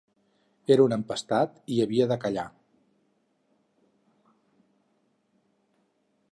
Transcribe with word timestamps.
Era 0.75 0.81
un 0.87 0.95
empestat 0.95 1.59
i 1.75 1.77
havia 1.83 2.07
de 2.13 2.17
callar. 2.25 2.47